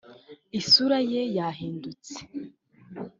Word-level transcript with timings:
isura 0.59 0.97
ye 1.11 1.21
yahindutse 1.37 2.15